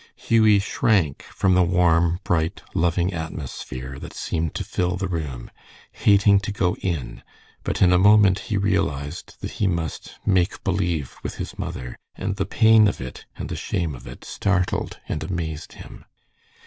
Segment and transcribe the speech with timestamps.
[0.15, 5.51] Hughie shrank from the warm, bright, loving atmosphere that seemed to fill the room,
[5.91, 7.21] hating to go in,
[7.63, 12.37] but in a moment he realized that he must "make believe" with his mother, and
[12.37, 16.05] the pain of it and the shame of it startled and amazed him.